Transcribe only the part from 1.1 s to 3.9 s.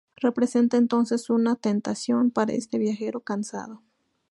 una tentación para este viajero cansado.